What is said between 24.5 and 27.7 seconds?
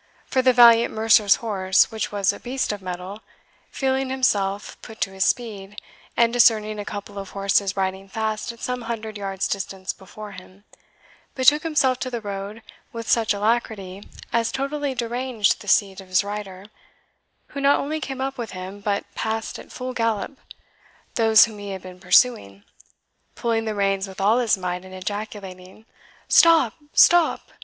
might, and ejaculating, "Stop! stop!"